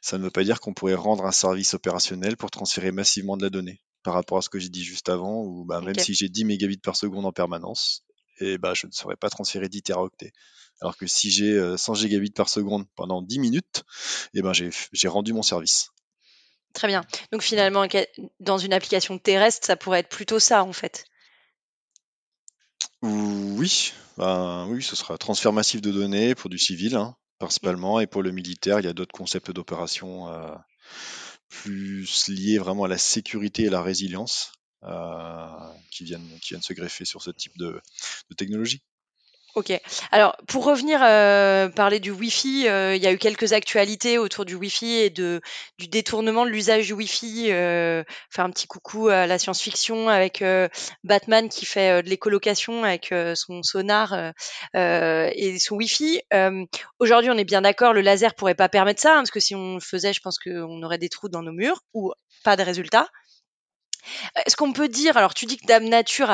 ça 0.00 0.18
ne 0.18 0.24
veut 0.24 0.30
pas 0.30 0.44
dire 0.44 0.60
qu'on 0.60 0.74
pourrait 0.74 0.94
rendre 0.94 1.24
un 1.26 1.32
service 1.32 1.74
opérationnel 1.74 2.36
pour 2.36 2.50
transférer 2.50 2.92
massivement 2.92 3.36
de 3.36 3.42
la 3.42 3.50
donnée. 3.50 3.80
par 4.02 4.14
rapport 4.14 4.36
à 4.36 4.42
ce 4.42 4.50
que 4.50 4.58
j'ai 4.58 4.68
dit 4.68 4.84
juste 4.84 5.08
avant, 5.08 5.42
où 5.42 5.64
bah, 5.64 5.80
même 5.80 5.98
si 5.98 6.12
j'ai 6.12 6.28
10 6.28 6.44
mégabits 6.44 6.76
par 6.76 6.94
seconde 6.94 7.24
en 7.24 7.32
permanence, 7.32 8.04
et 8.38 8.58
bah, 8.58 8.74
je 8.74 8.86
ne 8.86 8.92
saurais 8.92 9.16
pas 9.16 9.30
transférer 9.30 9.68
10 9.68 9.82
teraoctets. 9.82 10.32
Alors 10.80 10.96
que 10.98 11.06
si 11.06 11.30
j'ai 11.30 11.52
euh, 11.52 11.76
100 11.76 11.94
gigabits 11.94 12.32
par 12.32 12.48
seconde 12.48 12.84
pendant 12.96 13.22
10 13.22 13.38
minutes, 13.38 13.84
et 14.34 14.42
ben 14.42 14.52
j'ai 14.52 14.70
j'ai 14.92 15.08
rendu 15.08 15.32
mon 15.32 15.42
service. 15.42 15.90
Très 16.74 16.88
bien. 16.88 17.04
Donc 17.32 17.42
finalement, 17.42 17.86
dans 18.40 18.58
une 18.58 18.72
application 18.72 19.18
terrestre, 19.18 19.66
ça 19.66 19.76
pourrait 19.76 20.00
être 20.00 20.08
plutôt 20.08 20.40
ça 20.40 20.64
en 20.64 20.72
fait. 20.72 21.04
Oui, 23.04 23.92
ben, 24.16 24.66
oui, 24.70 24.82
ce 24.82 24.96
sera 24.96 25.18
transfert 25.18 25.52
massif 25.52 25.82
de 25.82 25.90
données 25.92 26.34
pour 26.34 26.48
du 26.48 26.58
civil, 26.58 26.96
hein, 26.96 27.14
principalement, 27.38 28.00
et 28.00 28.06
pour 28.06 28.22
le 28.22 28.30
militaire, 28.30 28.80
il 28.80 28.86
y 28.86 28.88
a 28.88 28.94
d'autres 28.94 29.12
concepts 29.12 29.50
d'opération 29.50 30.28
euh, 30.32 30.54
plus 31.48 32.28
liés 32.28 32.56
vraiment 32.56 32.84
à 32.84 32.88
la 32.88 32.96
sécurité 32.96 33.64
et 33.64 33.70
la 33.70 33.82
résilience 33.82 34.52
euh, 34.84 35.72
qui 35.90 36.04
viennent, 36.04 36.38
qui 36.40 36.54
viennent 36.54 36.62
se 36.62 36.72
greffer 36.72 37.04
sur 37.04 37.20
ce 37.20 37.30
type 37.30 37.52
de, 37.58 37.78
de 38.30 38.34
technologie. 38.34 38.82
Ok. 39.54 39.72
Alors, 40.10 40.36
pour 40.48 40.64
revenir 40.64 41.00
euh, 41.04 41.68
parler 41.68 42.00
du 42.00 42.10
Wi-Fi, 42.10 42.66
euh, 42.66 42.96
il 42.96 43.02
y 43.02 43.06
a 43.06 43.12
eu 43.12 43.18
quelques 43.18 43.52
actualités 43.52 44.18
autour 44.18 44.44
du 44.44 44.56
Wi-Fi 44.56 44.96
et 44.96 45.10
de, 45.10 45.40
du 45.78 45.86
détournement 45.86 46.44
de 46.44 46.50
l'usage 46.50 46.86
du 46.86 46.92
Wi-Fi. 46.92 47.52
Euh, 47.52 48.02
faire 48.30 48.44
un 48.44 48.50
petit 48.50 48.66
coucou 48.66 49.08
à 49.08 49.28
la 49.28 49.38
science-fiction 49.38 50.08
avec 50.08 50.42
euh, 50.42 50.68
Batman 51.04 51.48
qui 51.48 51.66
fait 51.66 51.90
euh, 51.98 52.02
de 52.02 52.08
l'écolocation 52.08 52.82
avec 52.82 53.12
euh, 53.12 53.36
son 53.36 53.62
sonar 53.62 54.32
et 54.74 55.58
son 55.60 55.76
Wi-Fi. 55.76 56.22
Aujourd'hui, 56.98 57.30
on 57.30 57.38
est 57.38 57.44
bien 57.44 57.62
d'accord, 57.62 57.92
le 57.92 58.00
laser 58.00 58.34
pourrait 58.34 58.56
pas 58.56 58.68
permettre 58.68 59.00
ça, 59.00 59.12
hein, 59.12 59.18
parce 59.18 59.30
que 59.30 59.40
si 59.40 59.54
on 59.54 59.74
le 59.74 59.80
faisait, 59.80 60.12
je 60.12 60.20
pense 60.20 60.40
qu'on 60.40 60.82
aurait 60.82 60.98
des 60.98 61.08
trous 61.08 61.28
dans 61.28 61.42
nos 61.42 61.52
murs 61.52 61.80
ou 61.92 62.12
pas 62.42 62.56
de 62.56 62.62
résultat. 62.62 63.06
Est-ce 64.44 64.56
qu'on 64.56 64.72
peut 64.72 64.88
dire, 64.88 65.16
alors 65.16 65.34
tu 65.34 65.46
dis 65.46 65.56
que 65.56 65.66
Dame 65.66 65.88
Nature 65.88 66.30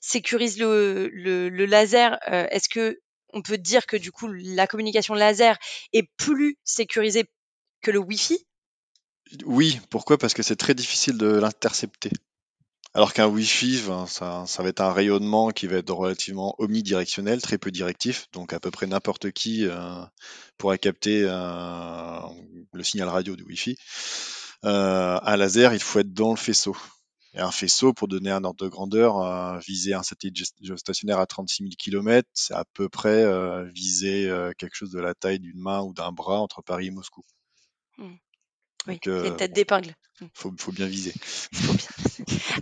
sécurise 0.00 0.58
le, 0.58 1.66
laser, 1.66 2.18
euh, 2.28 2.46
est-ce 2.50 2.68
que 2.68 3.00
on 3.32 3.42
peut 3.42 3.58
dire 3.58 3.86
que 3.86 3.96
du 3.96 4.12
coup 4.12 4.28
la 4.28 4.66
communication 4.66 5.14
laser 5.14 5.58
est 5.92 6.08
plus 6.16 6.56
sécurisée 6.64 7.24
que 7.82 7.90
le 7.90 7.98
Wi-Fi? 7.98 8.46
Oui, 9.44 9.80
pourquoi? 9.90 10.18
Parce 10.18 10.34
que 10.34 10.42
c'est 10.42 10.56
très 10.56 10.74
difficile 10.74 11.18
de 11.18 11.26
l'intercepter. 11.26 12.10
Alors 12.92 13.12
qu'un 13.12 13.26
Wi-Fi, 13.26 13.82
ben, 13.88 14.06
ça, 14.06 14.44
va 14.58 14.68
être 14.68 14.80
un 14.80 14.92
rayonnement 14.92 15.50
qui 15.50 15.66
va 15.66 15.78
être 15.78 15.90
relativement 15.90 16.54
omnidirectionnel, 16.58 17.42
très 17.42 17.58
peu 17.58 17.72
directif, 17.72 18.28
donc 18.32 18.52
à 18.52 18.60
peu 18.60 18.70
près 18.70 18.86
n'importe 18.86 19.32
qui 19.32 19.66
euh, 19.66 20.04
pourra 20.58 20.78
capter 20.78 21.24
euh, 21.24 22.20
le 22.72 22.84
signal 22.84 23.08
radio 23.08 23.34
du 23.34 23.42
Wi-Fi. 23.42 23.76
Un 24.62 25.36
laser, 25.36 25.74
il 25.74 25.80
faut 25.80 25.98
être 25.98 26.14
dans 26.14 26.30
le 26.30 26.36
faisceau. 26.36 26.76
Et 27.34 27.40
un 27.40 27.50
faisceau, 27.50 27.92
pour 27.92 28.06
donner 28.06 28.30
un 28.30 28.44
ordre 28.44 28.64
de 28.64 28.68
grandeur, 28.68 29.18
euh, 29.18 29.58
viser 29.58 29.92
un 29.92 30.04
satellite 30.04 30.38
géostationnaire 30.60 31.18
à 31.18 31.26
36 31.26 31.64
000 31.64 31.70
km, 31.76 32.28
c'est 32.32 32.54
à 32.54 32.64
peu 32.74 32.88
près 32.88 33.24
euh, 33.24 33.64
viser 33.74 34.28
euh, 34.30 34.52
quelque 34.56 34.76
chose 34.76 34.92
de 34.92 35.00
la 35.00 35.14
taille 35.14 35.40
d'une 35.40 35.58
main 35.58 35.82
ou 35.82 35.92
d'un 35.92 36.12
bras 36.12 36.40
entre 36.40 36.62
Paris 36.62 36.86
et 36.86 36.90
Moscou. 36.92 37.24
Oui, 37.98 38.06
Donc, 38.86 39.00
c'est 39.02 39.10
euh, 39.10 39.26
une 39.26 39.36
tête 39.36 39.52
d'épingle. 39.52 39.94
Faut, 40.34 40.52
faut 40.58 40.72
bien 40.72 40.86
viser. 40.86 41.12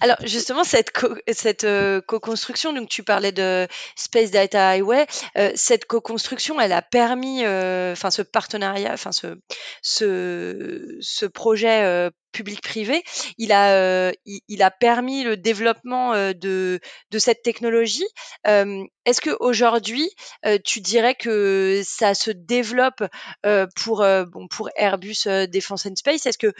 Alors 0.00 0.16
justement 0.24 0.64
cette 0.64 0.92
co- 0.92 1.16
cette 1.32 1.64
euh, 1.64 2.00
co-construction, 2.00 2.72
donc 2.72 2.88
tu 2.88 3.02
parlais 3.02 3.32
de 3.32 3.66
Space 3.96 4.30
Data 4.30 4.68
Highway, 4.70 5.06
euh, 5.38 5.50
cette 5.54 5.86
co-construction, 5.86 6.60
elle 6.60 6.72
a 6.72 6.82
permis, 6.82 7.44
euh, 7.44 7.92
enfin 7.92 8.10
ce 8.10 8.22
partenariat, 8.22 8.92
enfin 8.92 9.12
ce 9.12 9.38
ce 9.82 10.96
ce 11.00 11.26
projet 11.26 12.10
public-privé, 12.32 13.02
il 13.38 13.52
a 13.52 14.12
il, 14.24 14.40
il 14.48 14.62
a 14.62 14.70
permis 14.70 15.22
le 15.24 15.36
développement 15.36 16.12
de 16.14 16.80
de 17.10 17.18
cette 17.18 17.42
technologie. 17.42 18.06
Est-ce 18.44 19.20
que 19.20 19.36
aujourd'hui 19.40 20.08
tu 20.64 20.80
dirais 20.80 21.14
que 21.14 21.82
ça 21.84 22.14
se 22.14 22.30
développe 22.30 23.02
pour 23.76 24.04
bon 24.32 24.48
pour 24.48 24.70
Airbus 24.76 25.24
Defence 25.48 25.86
and 25.86 25.96
Space? 25.96 26.26
Est-ce 26.26 26.38
que 26.38 26.52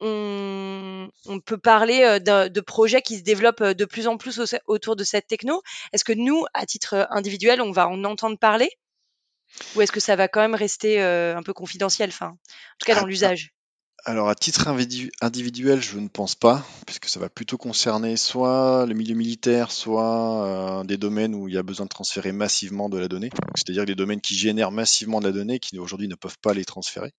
on, 0.00 1.08
on 1.26 1.40
peut 1.40 1.58
parler 1.58 2.20
de 2.20 2.60
projets 2.60 3.02
qui 3.02 3.18
se 3.18 3.22
développent 3.22 3.62
de 3.62 3.84
plus 3.84 4.06
en 4.08 4.16
plus 4.16 4.38
au- 4.40 4.44
autour 4.66 4.96
de 4.96 5.04
cette 5.04 5.26
techno. 5.26 5.62
Est-ce 5.92 6.04
que 6.04 6.12
nous, 6.12 6.44
à 6.54 6.66
titre 6.66 7.06
individuel, 7.10 7.60
on 7.62 7.72
va 7.72 7.88
en 7.88 8.04
entendre 8.04 8.38
parler? 8.38 8.70
Ou 9.76 9.82
est-ce 9.82 9.92
que 9.92 10.00
ça 10.00 10.16
va 10.16 10.26
quand 10.28 10.40
même 10.40 10.54
rester 10.54 11.02
euh, 11.02 11.36
un 11.36 11.42
peu 11.42 11.52
confidentiel, 11.52 12.08
enfin, 12.10 12.28
en 12.28 12.36
tout 12.78 12.86
cas 12.86 12.94
Ah, 12.94 13.00
dans 13.00 13.04
l'usage? 13.06 13.52
Alors 14.02 14.28
à 14.28 14.34
titre 14.34 14.68
individu- 14.68 15.10
individuel, 15.22 15.80
je 15.80 15.98
ne 15.98 16.08
pense 16.08 16.34
pas, 16.34 16.62
puisque 16.86 17.06
ça 17.06 17.20
va 17.20 17.30
plutôt 17.30 17.56
concerner 17.56 18.16
soit 18.18 18.84
le 18.86 18.94
milieu 18.94 19.14
militaire, 19.14 19.70
soit 19.72 20.80
euh, 20.80 20.84
des 20.84 20.98
domaines 20.98 21.34
où 21.34 21.48
il 21.48 21.54
y 21.54 21.58
a 21.58 21.62
besoin 21.62 21.86
de 21.86 21.88
transférer 21.88 22.32
massivement 22.32 22.90
de 22.90 22.98
la 22.98 23.08
donnée, 23.08 23.30
c'est-à-dire 23.54 23.86
des 23.86 23.94
domaines 23.94 24.20
qui 24.20 24.34
génèrent 24.36 24.72
massivement 24.72 25.20
de 25.20 25.26
la 25.26 25.32
donnée, 25.32 25.58
qui 25.58 25.78
aujourd'hui 25.78 26.08
ne 26.08 26.14
peuvent 26.16 26.38
pas 26.42 26.52
les 26.52 26.66
transférer. 26.66 27.12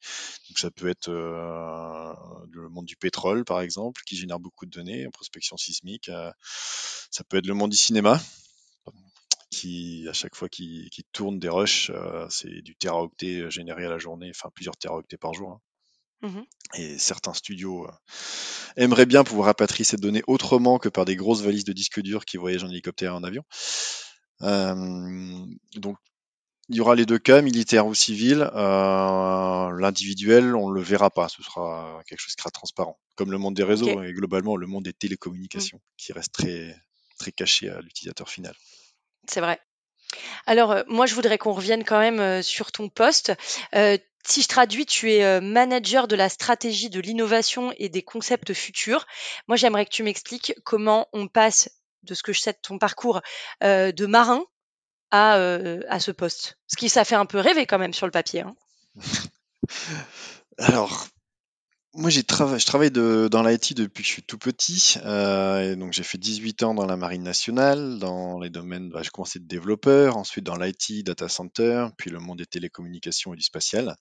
Donc 0.50 0.60
ça 0.60 0.72
peut 0.72 0.90
être 0.90 1.10
euh, 1.10 2.14
le 2.52 2.70
monde 2.70 2.86
du 2.86 2.96
pétrole, 2.98 3.46
par 3.46 3.62
exemple, 3.62 4.02
qui 4.06 4.16
génère 4.18 4.40
beaucoup 4.40 4.66
de 4.68 4.72
données 4.72 5.08
prospection 5.12 5.58
sismique. 5.58 6.10
euh, 6.10 6.32
ça 7.12 7.24
peut 7.24 7.38
être 7.38 7.48
le 7.48 7.56
monde 7.56 7.72
du 7.72 7.78
cinéma, 7.78 8.22
qui 9.50 10.08
à 10.10 10.14
chaque 10.14 10.36
fois 10.36 10.50
qui 10.50 10.90
tourne 11.14 11.40
des 11.40 11.50
rushs, 11.50 11.92
c'est 12.30 12.62
du 12.62 12.76
teraoctet 12.76 13.50
généré 13.50 13.86
à 13.86 13.90
la 13.90 13.98
journée, 13.98 14.30
enfin 14.30 14.50
plusieurs 14.54 14.78
teraoctets 14.78 15.18
par 15.18 15.34
jour. 15.34 15.52
hein. 15.52 15.62
Mhm. 16.26 16.46
Et 16.74 16.98
certains 16.98 17.34
studios 17.34 17.86
euh, 17.86 17.92
aimeraient 18.78 19.06
bien 19.06 19.24
pouvoir 19.24 19.48
rapatrier 19.48 19.86
ces 19.86 19.98
données 19.98 20.24
autrement 20.28 20.80
que 20.80 20.90
par 20.90 21.06
des 21.06 21.16
grosses 21.16 21.42
valises 21.42 21.64
de 21.64 21.74
disques 21.74 22.02
durs 22.02 22.26
qui 22.26 22.38
voyagent 22.38 22.64
en 22.64 22.70
hélicoptère 22.70 23.12
et 23.12 23.16
en 23.16 23.24
avion. 23.24 23.44
Euh, 24.42 25.46
donc 25.76 25.98
il 26.68 26.78
y 26.78 26.80
aura 26.80 26.96
les 26.96 27.06
deux 27.06 27.20
cas, 27.20 27.44
militaire 27.44 27.86
ou 27.86 27.94
civil. 27.94 28.42
Euh, 28.56 29.72
L'individuel, 29.80 30.56
on 30.56 30.70
le 30.70 30.82
verra 30.82 31.12
pas. 31.12 31.30
Ce 31.30 31.44
sera 31.44 32.02
quelque 32.08 32.20
chose 32.20 32.34
qui 32.34 32.42
sera 32.42 32.50
transparent, 32.50 33.00
comme 33.16 33.32
le 33.32 33.38
monde 33.38 33.54
des 33.54 33.64
réseaux 33.64 34.02
et 34.02 34.14
globalement 34.14 34.58
le 34.58 34.66
monde 34.66 34.84
des 34.84 34.94
télécommunications, 34.94 35.80
qui 35.98 36.12
reste 36.12 36.34
très 36.34 36.76
très 37.20 37.32
caché 37.32 37.70
à 37.70 37.80
l'utilisateur 37.82 38.30
final. 38.30 38.56
C'est 39.30 39.42
vrai. 39.42 39.60
Alors, 40.46 40.72
euh, 40.72 40.84
moi, 40.88 41.06
je 41.06 41.16
voudrais 41.16 41.38
qu'on 41.38 41.54
revienne 41.54 41.84
quand 41.84 42.00
même 42.00 42.20
euh, 42.20 42.42
sur 42.42 42.72
ton 42.72 42.90
poste. 42.90 43.34
Euh, 43.76 43.98
si 44.26 44.42
je 44.42 44.48
traduis, 44.48 44.86
tu 44.86 45.12
es 45.12 45.40
manager 45.40 46.08
de 46.08 46.16
la 46.16 46.30
stratégie 46.30 46.90
de 46.90 47.00
l'innovation 47.00 47.72
et 47.78 47.90
des 47.90 48.02
concepts 48.02 48.54
futurs. 48.54 49.06
Moi, 49.48 49.56
j'aimerais 49.56 49.86
que 49.86 49.92
tu 49.92 50.02
m'expliques 50.02 50.56
comment 50.64 51.08
on 51.14 51.28
passe, 51.28 51.70
de 52.02 52.16
ce 52.16 52.24
que 52.24 52.34
je 52.34 52.40
sais 52.40 52.54
de 52.54 52.58
ton 52.60 52.80
parcours, 52.80 53.22
de 53.62 54.06
marin 54.08 54.44
à, 55.12 55.34
à 55.36 56.00
ce 56.00 56.10
poste. 56.10 56.58
Ce 56.66 56.76
qui, 56.76 56.90
ça 56.90 57.06
fait 57.06 57.14
un 57.14 57.28
peu 57.28 57.38
rêver 57.38 57.68
quand 57.68 57.78
même 57.78 57.94
sur 57.94 58.08
le 58.08 58.12
papier. 58.12 58.42
hein. 58.42 58.56
Alors, 60.58 61.06
moi, 61.96 62.10
j'ai 62.10 62.22
je 62.22 62.66
travaille 62.66 62.92
dans 62.92 63.44
l'IT 63.44 63.74
depuis 63.74 64.04
que 64.04 64.08
je 64.08 64.14
suis 64.14 64.24
tout 64.24 64.38
petit. 64.38 64.96
euh, 65.06 65.76
donc, 65.76 65.94
j'ai 65.94 66.04
fait 66.04 66.18
18 66.18 66.64
ans 66.64 66.74
dans 66.74 66.86
la 66.86 66.98
Marine 66.98 67.24
nationale, 67.24 68.00
dans 68.00 68.40
les 68.40 68.50
domaines. 68.50 68.90
bah, 68.90 69.02
j'ai 69.02 69.10
commencé 69.10 69.40
de 69.40 69.48
développeur, 69.48 70.18
ensuite 70.18 70.44
dans 70.44 70.58
l'IT, 70.58 71.06
data 71.06 71.30
center, 71.30 71.88
puis 71.98 72.10
le 72.10 72.20
monde 72.20 72.40
des 72.40 72.46
télécommunications 72.46 73.34
et 73.34 73.38
du 73.38 73.44
spatial. 73.44 73.96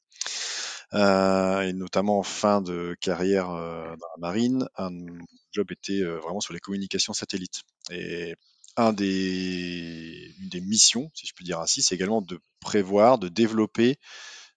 Euh, 0.93 1.61
et 1.63 1.73
notamment 1.73 2.19
en 2.19 2.23
fin 2.23 2.61
de 2.61 2.97
carrière 3.01 3.51
euh, 3.51 3.85
dans 3.87 4.09
la 4.17 4.21
marine, 4.21 4.69
un 4.77 4.91
mon 4.91 5.25
job 5.53 5.71
était 5.71 6.03
vraiment 6.03 6.41
sur 6.41 6.53
les 6.53 6.61
communications 6.61 7.13
satellites. 7.13 7.63
Et 7.91 8.35
un 8.77 8.93
des, 8.93 10.35
une 10.41 10.49
des 10.49 10.61
missions, 10.61 11.11
si 11.15 11.29
je 11.29 11.33
puis 11.33 11.45
dire 11.45 11.61
ainsi, 11.61 11.81
c'est 11.83 11.95
également 11.95 12.23
de 12.23 12.41
prévoir, 12.61 13.19
de 13.19 13.29
développer 13.29 13.99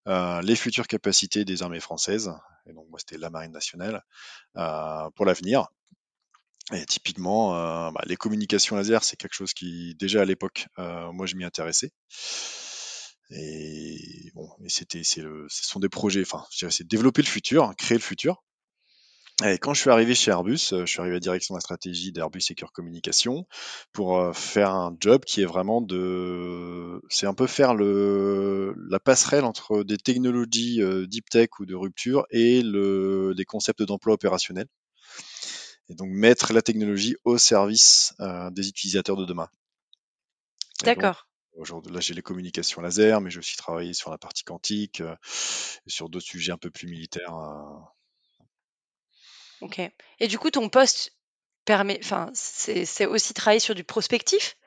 les 0.08 0.56
futures 0.56 0.88
capacités 0.88 1.46
des 1.46 1.62
armées 1.62 1.82
françaises. 1.82 2.32
Et 2.70 2.74
donc 2.74 2.88
moi, 2.90 3.00
c'était 3.00 3.18
la 3.18 3.30
marine 3.30 3.52
nationale 3.52 4.04
euh, 4.58 5.10
pour 5.16 5.26
l'avenir. 5.26 5.68
Et 6.74 6.86
typiquement, 6.86 7.56
euh, 7.56 7.92
bah, 7.92 8.02
les 8.06 8.18
communications 8.18 8.76
laser, 8.76 9.04
c'est 9.04 9.16
quelque 9.16 9.34
chose 9.34 9.54
qui 9.54 9.96
déjà 9.96 10.22
à 10.22 10.26
l'époque, 10.26 10.68
euh, 10.80 11.12
moi, 11.14 11.26
je 11.26 11.36
m'y 11.36 11.46
intéressais. 11.46 11.92
Et 13.30 14.32
bon, 14.36 14.50
et 14.64 14.70
c'était, 14.70 15.04
c'est 15.04 15.22
ce 15.22 15.48
sont 15.50 15.80
des 15.80 15.90
projets. 15.90 16.22
Enfin, 16.22 16.46
je 16.52 16.60
dirais, 16.60 16.72
c'est 16.72 16.88
développer 16.88 17.22
le 17.22 17.28
futur, 17.28 17.74
créer 17.78 17.98
le 17.98 18.04
futur. 18.04 18.44
Et 19.46 19.60
quand 19.60 19.75
je 19.75 19.82
suis 19.82 19.91
arrivé 19.91 20.15
chez 20.15 20.32
Airbus, 20.32 20.74
euh, 20.74 20.86
je 20.86 20.86
suis 20.86 21.00
arrivé 21.00 21.13
à 21.13 21.17
la 21.17 21.20
direction 21.20 21.53
de 21.53 21.58
la 21.58 21.62
stratégie 21.62 22.12
d'Airbus 22.12 22.41
Secure 22.41 22.72
Communication 22.72 23.46
pour 23.94 24.17
euh, 24.17 24.34
faire 24.34 24.72
un 24.72 24.96
job 25.00 25.25
qui 25.25 25.41
est 25.41 25.46
vraiment 25.46 25.82
de, 25.82 27.01
c'est 27.10 27.27
un 27.27 27.36
peu 27.36 27.46
faire 27.46 27.75
le, 27.75 28.74
la 28.89 29.00
passerelle 29.00 29.44
entre 29.44 29.84
des 29.84 29.98
technologies 29.98 30.82
euh, 30.82 31.06
deep 31.06 31.29
tech 31.29 31.50
ou 31.60 31.67
de 31.67 31.75
rupture 31.75 32.25
et 32.32 32.63
le, 32.63 33.34
des 33.36 33.46
concepts 33.46 33.84
d'emploi 33.84 34.15
opérationnel. 34.15 34.65
Et 35.89 35.94
donc 35.94 36.10
mettre 36.10 36.51
la 36.51 36.63
technologie 36.63 37.15
au 37.24 37.38
service 37.38 38.13
des 38.51 38.67
utilisateurs 38.67 39.15
de 39.15 39.24
demain. 39.24 39.48
D'accord. 40.84 41.27
Aujourd'hui, 41.58 41.91
là, 41.91 42.00
j'ai 42.00 42.13
les 42.13 42.22
communications 42.22 42.82
laser, 42.82 43.20
mais 43.20 43.32
j'ai 43.32 43.39
aussi 43.39 43.58
travaillé 43.58 43.94
sur 43.94 44.12
la 44.12 44.20
partie 44.20 44.44
quantique, 44.44 45.01
euh, 45.01 45.15
et 45.88 45.89
sur 45.89 46.08
d'autres 46.08 46.25
sujets 46.25 46.51
un 46.51 46.58
peu 46.58 46.70
plus 46.70 46.88
militaires. 46.88 47.34
Ok. 49.62 49.80
Et 50.20 50.28
du 50.28 50.38
coup, 50.38 50.52
ton 50.52 50.70
poste, 50.70 51.18
permet, 51.68 52.00
enfin, 52.02 52.32
c'est 52.34 53.06
aussi 53.06 53.34
travailler 53.34 53.60
sur 53.60 53.76
du 53.76 53.84
prospectif? 53.84 54.58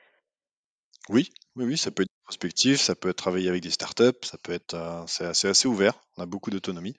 Oui, 1.09 1.31
oui, 1.55 1.65
oui, 1.65 1.77
ça 1.77 1.89
peut 1.89 2.03
être 2.03 2.11
prospectif, 2.23 2.79
ça 2.79 2.95
peut 2.95 3.09
être 3.09 3.17
travailler 3.17 3.49
avec 3.49 3.63
des 3.63 3.71
startups, 3.71 4.23
ça 4.23 4.37
peut 4.37 4.53
être, 4.53 4.75
euh, 4.75 5.03
c'est 5.07 5.47
assez, 5.47 5.67
ouvert, 5.67 5.99
on 6.15 6.21
a 6.21 6.25
beaucoup 6.27 6.51
d'autonomie. 6.51 6.95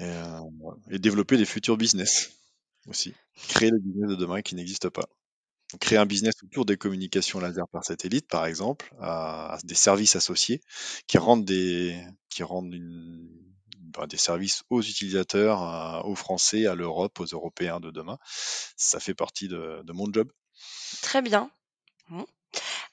Et, 0.00 0.04
euh, 0.04 0.40
et, 0.90 0.98
développer 0.98 1.36
des 1.36 1.44
futurs 1.44 1.76
business 1.76 2.32
aussi. 2.88 3.14
Créer 3.48 3.70
le 3.70 3.78
business 3.78 4.10
de 4.10 4.16
demain 4.16 4.40
qui 4.40 4.54
n'existe 4.54 4.88
pas. 4.88 5.08
Créer 5.78 5.98
un 5.98 6.06
business 6.06 6.34
autour 6.42 6.64
des 6.64 6.78
communications 6.78 7.40
laser 7.40 7.68
par 7.68 7.84
satellite, 7.84 8.28
par 8.28 8.46
exemple, 8.46 8.92
à, 8.98 9.58
des 9.64 9.74
services 9.74 10.16
associés 10.16 10.62
qui 11.06 11.18
rendent 11.18 11.44
des, 11.44 12.02
qui 12.30 12.42
rendent 12.42 12.72
une, 12.72 13.28
ben, 13.96 14.06
des 14.06 14.16
services 14.16 14.62
aux 14.70 14.82
utilisateurs, 14.82 16.04
aux 16.06 16.14
Français, 16.14 16.66
à 16.66 16.74
l'Europe, 16.74 17.20
aux 17.20 17.26
Européens 17.26 17.80
de 17.80 17.90
demain. 17.90 18.18
Ça 18.76 19.00
fait 19.00 19.14
partie 19.14 19.48
de, 19.48 19.82
de 19.84 19.92
mon 19.92 20.12
job. 20.12 20.30
Très 21.02 21.22
bien. 21.22 21.50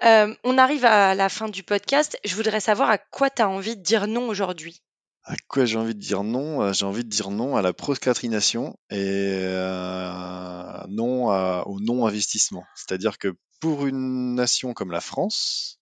Euh, 0.04 0.34
on 0.44 0.58
arrive 0.58 0.86
à 0.86 1.14
la 1.16 1.30
fin 1.30 1.48
du 1.48 1.64
podcast. 1.64 2.18
Je 2.26 2.36
voudrais 2.36 2.60
savoir 2.60 2.90
à 2.90 2.98
quoi 2.98 3.30
tu 3.30 3.42
as 3.42 3.50
envie 3.50 3.78
de 3.78 3.82
dire 3.84 4.08
non 4.08 4.28
aujourd'hui. 4.28 4.82
À 5.24 5.36
quoi 5.48 5.66
j'ai 5.66 5.78
envie 5.78 5.94
de 5.94 6.00
dire 6.00 6.24
non? 6.24 6.64
Euh, 6.64 6.74
J'ai 6.74 6.86
envie 6.86 7.04
de 7.04 7.10
dire 7.10 7.30
non 7.30 7.56
à 7.56 7.62
la 7.62 7.74
procrastination 7.74 8.76
et 8.90 8.98
euh, 8.98 10.84
non 10.90 11.28
au 11.66 11.80
non-investissement. 11.80 12.64
C'est-à-dire 12.76 13.20
que 13.20 13.36
pour 13.60 13.86
une 13.86 14.34
nation 14.34 14.74
comme 14.74 14.92
la 14.92 15.02
France, 15.02 15.80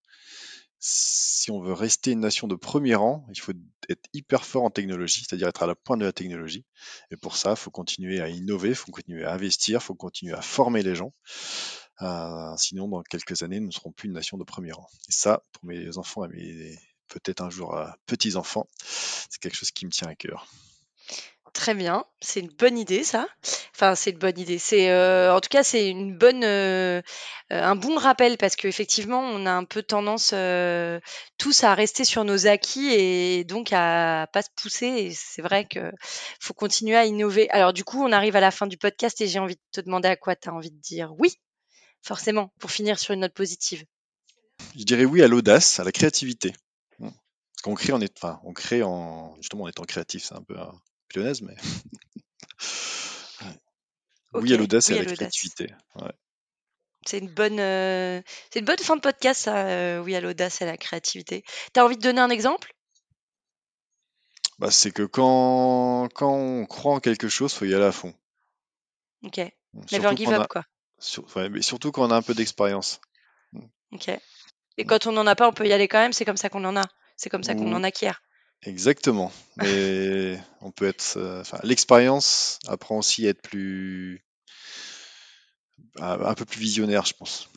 si 0.79 1.51
on 1.51 1.62
veut 1.62 1.74
rester 1.74 2.12
une 2.12 2.21
nation 2.21 2.48
de 2.48 2.55
premier 2.55 2.95
rang, 2.95 3.25
il 3.33 3.39
faut 3.39 3.51
être 3.89 4.09
hyper 4.13 4.45
fort 4.45 4.63
en 4.63 4.69
technologie, 4.69 5.25
c'est-à-dire 5.27 5.48
être 5.48 5.63
à 5.63 5.67
la 5.67 5.75
pointe 5.75 6.00
de 6.00 6.05
la 6.05 6.13
technologie. 6.13 6.65
Et 7.12 7.17
pour 7.17 7.36
ça, 7.36 7.51
il 7.51 7.57
faut 7.57 7.71
continuer 7.71 8.21
à 8.21 8.29
innover, 8.29 8.69
il 8.69 8.75
faut 8.75 8.91
continuer 8.91 9.25
à 9.25 9.33
investir, 9.33 9.79
il 9.81 9.83
faut 9.83 9.95
continuer 9.95 10.33
à 10.33 10.41
former 10.41 10.81
les 10.81 10.95
gens. 10.95 11.13
Euh, 12.01 12.53
sinon, 12.57 12.88
dans 12.88 13.03
quelques 13.03 13.43
années, 13.43 13.59
nous 13.59 13.67
ne 13.67 13.71
serons 13.71 13.91
plus 13.91 14.07
une 14.07 14.13
nation 14.13 14.38
de 14.38 14.43
premier 14.45 14.71
rang. 14.71 14.88
Et 15.09 15.12
ça, 15.12 15.43
pour 15.51 15.65
mes 15.65 15.98
enfants 15.98 16.24
et 16.25 16.29
mes 16.29 16.77
peut-être 17.09 17.41
un 17.41 17.50
jour 17.50 17.75
à 17.75 17.98
petits-enfants, 18.05 18.67
c'est 18.77 19.41
quelque 19.41 19.55
chose 19.55 19.71
qui 19.71 19.86
me 19.86 19.91
tient 19.91 20.07
à 20.07 20.15
cœur. 20.15 20.48
Très 21.53 21.74
bien, 21.74 22.06
c'est 22.22 22.41
une 22.41 22.50
bonne 22.50 22.77
idée 22.77 23.03
ça. 23.03 23.27
Enfin, 23.75 23.96
c'est 23.96 24.12
une 24.12 24.20
bonne 24.20 24.38
idée. 24.38 24.60
C'est 24.60 24.91
euh, 24.91 25.34
en 25.34 25.41
tout 25.41 25.50
cas 25.50 25.63
c'est 25.63 25.89
une 25.89 26.15
bonne, 26.15 26.44
euh, 26.44 27.01
un 27.50 27.75
bon 27.75 27.98
rappel 27.98 28.38
parce 28.38 28.56
qu'effectivement 28.56 29.20
on 29.20 29.46
a 29.46 29.51
un 29.51 29.63
peu 29.63 29.82
tendance 29.82 30.34
tous 31.38 31.63
à 31.63 31.74
rester 31.74 32.06
sur 32.06 32.24
nos 32.24 32.48
acquis 32.48 32.89
et 32.91 33.44
donc 33.44 33.74
à 33.74 34.27
pas 34.32 34.41
se 34.41 34.50
pousser. 34.56 34.88
Et 34.88 35.12
c'est 35.13 35.41
vrai 35.41 35.65
que 35.65 35.91
faut 36.39 36.53
continuer 36.53 36.96
à 36.96 37.06
innover. 37.06 37.50
Alors 37.50 37.74
du 37.74 37.84
coup 37.84 38.03
on 38.03 38.12
arrive 38.12 38.36
à 38.36 38.41
la 38.41 38.51
fin 38.51 38.68
du 38.68 38.77
podcast 38.77 39.20
et 39.22 39.27
j'ai 39.27 39.39
envie 39.39 39.56
de 39.56 39.62
te 39.72 39.82
demander 39.82 40.08
à 40.10 40.15
quoi 40.15 40.36
tu 40.36 40.50
as 40.50 40.53
envie 40.53 40.72
de 40.72 40.79
dire 40.79 41.13
oui 41.18 41.34
forcément, 42.01 42.51
pour 42.60 42.72
finir 42.72 43.00
sur 43.00 43.13
une 43.13 43.22
note 43.22 43.34
positive 43.34 43.86
Je 44.77 44.84
dirais 44.84 45.06
oui 45.06 45.22
à 45.22 45.27
l'audace, 45.27 45.79
à 45.79 45.84
la 45.84 45.91
créativité. 45.91 46.53
Parce 47.00 47.62
qu'on 47.63 47.75
crée 47.75 47.91
en, 47.91 48.00
enfin, 48.01 48.39
on 48.44 48.53
crée 48.53 48.84
en 48.84 49.36
justement 49.38 49.63
en 49.63 49.68
étant 49.68 49.84
créatif, 49.84 50.24
c'est 50.24 50.36
un 50.36 50.44
peu 50.44 50.56
pléonasme, 51.09 51.47
mais 51.47 51.57
oui 54.33 54.53
à 54.53 54.57
l'audace 54.57 54.89
et 54.89 54.99
à 54.99 55.03
la 55.03 55.15
créativité. 55.15 55.73
C'est 57.05 57.19
une 57.19 57.29
bonne, 57.29 57.59
euh, 57.59 58.21
c'est 58.51 58.59
une 58.59 58.65
bonne 58.65 58.77
fin 58.79 58.95
de 58.95 59.01
podcast, 59.01 59.41
ça. 59.41 59.67
Euh, 59.67 60.03
oui 60.03 60.15
à 60.15 60.21
l'audace 60.21 60.61
et 60.61 60.65
à 60.65 60.67
la 60.67 60.77
créativité. 60.77 61.43
Tu 61.73 61.79
as 61.79 61.85
envie 61.85 61.97
de 61.97 62.01
donner 62.01 62.21
un 62.21 62.29
exemple? 62.29 62.73
Bah, 64.59 64.71
c'est 64.71 64.91
que 64.91 65.03
quand, 65.03 66.09
quand 66.13 66.33
on 66.33 66.65
croit 66.65 66.93
en 66.93 66.99
quelque 66.99 67.29
chose, 67.29 67.53
faut 67.53 67.65
y 67.65 67.73
aller 67.73 67.85
à 67.85 67.91
fond. 67.93 68.13
Ok. 69.23 69.39
Never 69.91 70.15
give 70.15 70.33
up, 70.33 70.47
quoi 70.47 70.65
mais 71.49 71.61
surtout 71.61 71.91
quand 71.91 72.07
on 72.07 72.11
a 72.11 72.15
un 72.15 72.21
peu 72.21 72.33
d'expérience. 72.33 72.99
Mmh. 73.53 73.61
Ok. 73.93 74.09
Et 74.77 74.85
quand 74.85 75.07
on 75.07 75.11
n'en 75.11 75.27
a 75.27 75.35
pas, 75.35 75.47
on 75.47 75.53
peut 75.53 75.67
y 75.67 75.73
aller 75.73 75.87
quand 75.87 75.99
même. 75.99 76.13
C'est 76.13 76.25
comme 76.25 76.37
ça 76.37 76.49
qu'on 76.49 76.63
en 76.65 76.77
a. 76.77 76.83
C'est 77.17 77.29
comme 77.29 77.43
ça 77.43 77.53
qu'on 77.53 77.73
en 77.73 77.83
acquiert. 77.83 78.21
Exactement. 78.63 79.31
Mais 79.57 80.39
on 80.61 80.71
peut 80.71 80.87
être. 80.87 81.17
Euh, 81.17 81.43
l'expérience 81.63 82.59
apprend 82.67 82.97
aussi 82.97 83.25
à 83.27 83.29
être 83.29 83.41
plus. 83.41 84.23
un 85.99 86.33
peu 86.33 86.45
plus 86.45 86.59
visionnaire, 86.59 87.05
je 87.05 87.13
pense. 87.13 87.49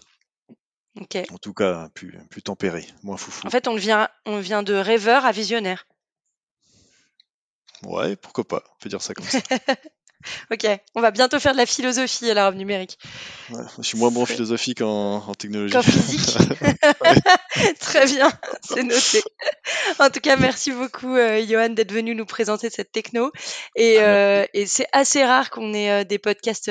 Ok. 1.01 1.17
En 1.31 1.39
tout 1.39 1.55
cas, 1.55 1.89
plus, 1.95 2.19
plus 2.29 2.43
tempéré, 2.43 2.87
moins 3.03 3.17
foufou. 3.17 3.47
En 3.47 3.51
fait, 3.51 3.67
on 3.67 3.75
vient, 3.75 4.09
on 4.27 4.41
vient 4.41 4.63
de 4.63 4.75
rêveur 4.75 5.25
à 5.25 5.33
visionnaire. 5.33 5.87
Ouais, 7.83 8.15
pourquoi 8.17 8.47
pas. 8.47 8.63
On 8.75 8.79
peut 8.83 8.89
dire 8.89 9.03
ça 9.03 9.15
comme 9.15 9.27
ça. 9.27 9.41
Ok, 10.53 10.67
on 10.95 11.01
va 11.01 11.11
bientôt 11.11 11.41
faire 11.41 11.53
de 11.53 11.57
la 11.57 11.67
philosophie 11.67 12.31
à 12.31 12.35
l'arabe 12.35 12.55
numérique. 12.55 12.99
je 13.51 13.83
suis 13.83 13.99
moins 13.99 14.11
bon 14.11 14.23
en 14.23 14.27
philosophie 14.27 14.75
qu'en 14.75 15.35
technologie. 15.35 15.73
Qu'en 15.73 15.83
physique. 15.83 16.37
Très 17.81 18.07
bien, 18.07 18.31
c'est 18.63 18.83
noté. 18.83 19.23
En 19.99 20.11
tout 20.11 20.21
cas, 20.21 20.37
merci 20.37 20.73
beaucoup, 20.73 21.15
euh, 21.15 21.45
Johan, 21.47 21.71
d'être 21.71 21.93
venu 21.93 22.15
nous 22.15 22.27
présenter 22.27 22.71
cette 22.71 22.93
techno. 22.93 23.31
Et, 23.77 23.99
ah, 23.99 24.03
euh, 24.03 24.47
et 24.55 24.67
c'est 24.67 24.87
assez 24.93 25.25
rare 25.25 25.51
qu'on 25.51 25.75
ait 25.75 25.91
euh, 25.91 26.05
des 26.05 26.19
podcasts 26.19 26.71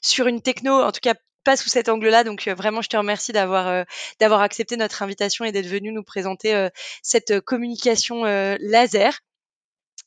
sur 0.00 0.26
une 0.26 0.42
techno, 0.42 0.80
en 0.80 0.92
tout 0.92 1.00
cas 1.00 1.14
pas 1.44 1.56
sous 1.56 1.68
cet 1.68 1.88
angle-là. 1.88 2.22
Donc 2.24 2.46
vraiment, 2.46 2.82
je 2.82 2.88
te 2.88 2.96
remercie 2.96 3.32
d'avoir 3.32 3.84
d'avoir 4.20 4.42
accepté 4.42 4.76
notre 4.76 5.02
invitation 5.02 5.44
et 5.44 5.50
d'être 5.50 5.66
venu 5.66 5.92
nous 5.92 6.04
présenter 6.04 6.68
cette 7.02 7.40
communication 7.40 8.22
laser. 8.60 9.20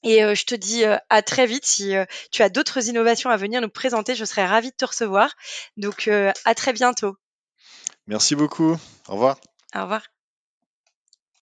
Et 0.05 0.23
euh, 0.23 0.35
je 0.35 0.45
te 0.45 0.55
dis 0.55 0.85
euh, 0.85 0.97
à 1.09 1.21
très 1.21 1.47
vite. 1.47 1.65
Si 1.65 1.95
euh, 1.95 2.05
tu 2.31 2.43
as 2.43 2.49
d'autres 2.49 2.87
innovations 2.87 3.31
à 3.31 3.37
venir 3.37 3.59
nous 3.59 3.69
présenter, 3.69 4.15
je 4.15 4.23
serais 4.23 4.45
ravie 4.45 4.69
de 4.69 4.75
te 4.75 4.85
recevoir. 4.85 5.33
Donc 5.77 6.07
à 6.07 6.55
très 6.55 6.71
bientôt. 6.71 7.17
Merci 8.07 8.35
beaucoup. 8.35 8.77
Au 9.07 9.13
revoir. 9.13 9.39
Au 9.75 9.81
revoir. 9.83 10.14